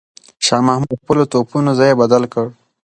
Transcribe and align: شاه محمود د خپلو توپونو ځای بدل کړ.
شاه 0.45 0.61
محمود 0.67 0.89
د 0.99 1.01
خپلو 1.01 1.23
توپونو 1.31 1.71
ځای 1.79 1.91
بدل 2.01 2.23
کړ. 2.33 2.45